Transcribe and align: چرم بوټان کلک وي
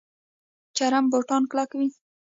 چرم 0.75 1.05
بوټان 1.11 1.43
کلک 1.51 1.71
وي 1.79 1.87